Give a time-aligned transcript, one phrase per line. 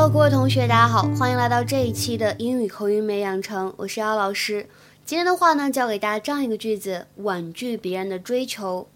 [0.00, 4.66] Hello，各位同学，大家好，欢迎来到这一期的英语口语美养成，我是姚老师。
[5.04, 8.88] 今天的话呢，教给大家这样一个句子：婉拒别人的追求。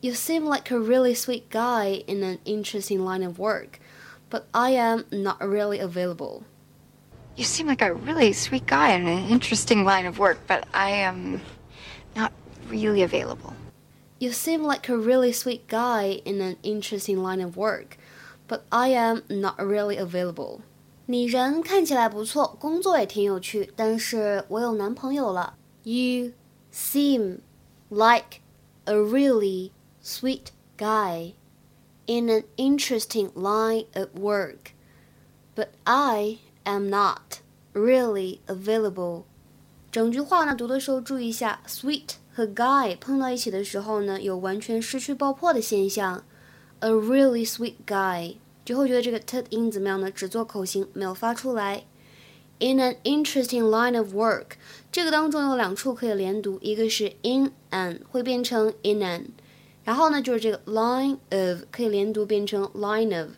[0.00, 3.80] You seem like a really sweet guy in an interesting line of work,
[4.30, 6.42] but I am not really available.
[7.36, 10.90] You seem like a really sweet guy in an interesting line of work, but I
[10.90, 11.40] am
[12.14, 12.32] not
[12.70, 13.54] really available.
[14.18, 17.96] You seem like a really sweet guy in an interesting line of work,
[18.48, 20.60] but I am not really available.
[21.06, 25.54] 你人看起来不错，工作也挺有趣，但是我有男朋友了。
[25.82, 26.32] You
[26.72, 27.38] seem
[27.88, 28.40] like
[28.84, 29.72] a really
[30.04, 31.34] sweet guy
[32.06, 34.72] in an interesting line of work,
[35.56, 37.40] but I am not
[37.72, 39.24] really available。
[39.90, 46.22] 整句话呢，读的时候注意一下，sweet 和 guy 碰到一起的时候呢，有完全失去爆破的现象。
[46.78, 50.11] A really sweet guy， 就会觉得这个 t 音怎么样呢？
[50.11, 51.85] 只做口型，没有发出来。
[52.59, 54.57] In an interesting line of work，
[54.91, 59.25] 这个当中有两处可以连读，一个是 in an 会变成 in an，
[59.83, 63.31] 然后呢就是这个 line of 可以连读变成 line of。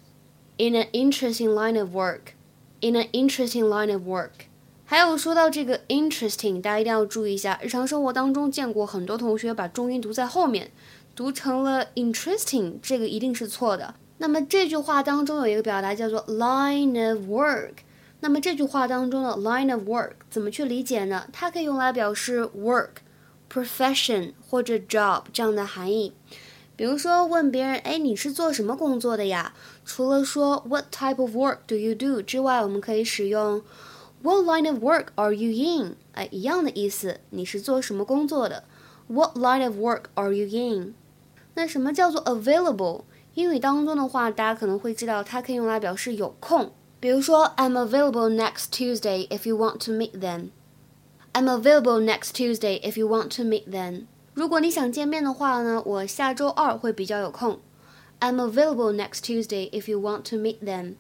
[0.58, 2.34] In an interesting line of work。
[2.82, 4.48] in an interesting line of work。
[4.86, 10.72] 还有说到这个 interesting，大家一定要注意一下，日常生活当中见过很多同学把重音读在后面，
[11.16, 13.96] 读成了 interesting，这个一定是错的。
[14.19, 17.73] 那么这句话当中有一个表达叫做 line of work，
[18.21, 21.27] 那么这句话当中的 line of work 怎么去理解呢？
[21.33, 26.13] 它可以用来表示 work、profession 或者 job 这样的含义。
[26.75, 29.53] 比如说问别人，哎，你是做什么工作的呀？
[29.85, 33.63] 除了说 What type of work do you do 之外，我们可以使用
[34.23, 35.97] What line of work are you in？
[36.13, 38.65] 哎，一样的意思，你是做什么工作的？
[39.09, 40.95] What line of work are you in？
[41.55, 43.03] 那什么叫做 available？
[43.37, 46.73] 英语当中的话，大家可能会知道，它可以用来表示有空。
[47.01, 53.35] 比如说，I'm available next Tuesday if you want to meet then。I'm available next Tuesday if you want
[53.37, 54.05] to meet then。
[54.35, 57.59] 如果你想见面的话呢，我下周二会比较有空。
[58.21, 60.95] I'm available next Tuesday if you want to meet them。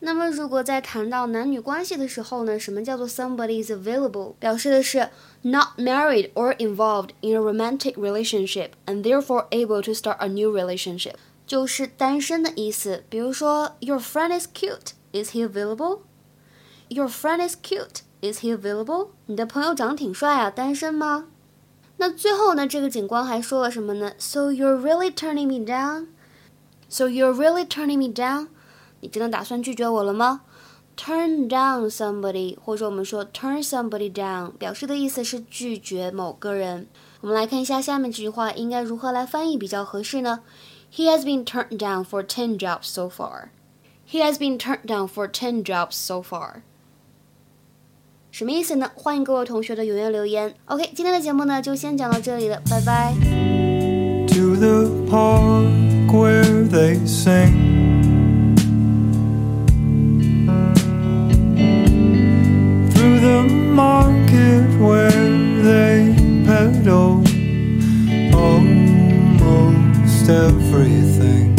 [0.00, 4.32] 那么，如果在谈到男女关系的时候呢，什么叫做 somebody is available？
[4.40, 5.10] 表示的是
[5.42, 10.50] not married or involved in a romantic relationship and therefore able to start a new
[10.50, 13.03] relationship， 就是单身的意思。
[13.09, 14.93] 比如说，Your friend is cute.
[15.11, 15.99] Is he available?
[16.89, 18.01] Your friend is cute.
[18.21, 19.09] Is he available?
[19.27, 21.27] 你的朋友长得挺帅啊，单身吗？
[21.97, 26.07] 那最后呢，这个警官还说了什么呢？So you're really turning me down?
[26.89, 28.47] So you're really turning me down?
[29.01, 30.41] 你真的打算拒绝我了吗
[30.97, 36.87] ？Turn down somebody，或者我们说 turn somebody down，表示的意思是拒绝某个人。
[37.21, 40.41] 我们来看一下下面这句话应该如何来翻译比较合适呢
[40.94, 43.50] ？He has been turned down for ten jobs so far.
[44.06, 46.62] He has been turned down for ten jobs so far.
[48.32, 48.90] 什么意思呢？
[48.94, 50.54] 欢迎各位同学的踊跃留言。
[50.66, 53.14] OK，今天的节目呢就先讲到这里了，拜拜。
[54.28, 57.73] To the park where they sing.
[70.29, 71.54] Everything.